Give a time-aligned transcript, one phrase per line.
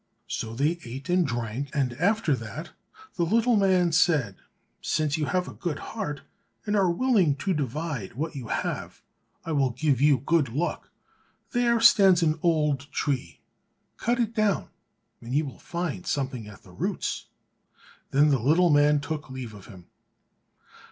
[0.27, 2.71] So they ate and drank, and after that
[3.17, 4.35] the little man said,
[4.81, 6.23] "Since you have a good heart,
[6.65, 9.03] and are willing to divide what you have,
[9.45, 10.89] I will give you good luck.
[11.51, 13.41] There stands an old tree,
[13.97, 14.69] cut it down,
[15.21, 17.27] and you will find something at the roots."
[18.09, 19.85] Then the little man took leave of him.